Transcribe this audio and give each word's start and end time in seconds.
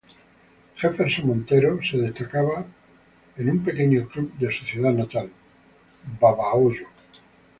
Jefferson 0.75 1.27
Montero 1.27 1.79
se 1.83 1.95
destacaba 1.95 2.65
en 3.37 3.49
un 3.51 3.63
pequeño 3.63 4.07
club 4.09 4.33
de 4.33 4.51
su 4.51 4.65
ciudad 4.65 4.93
natal, 4.93 5.29
Babahoyo. 6.19 6.87